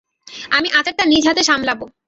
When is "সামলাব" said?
1.43-1.79